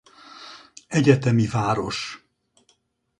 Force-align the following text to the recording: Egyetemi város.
Egyetemi 0.87 1.47
város. 1.47 2.25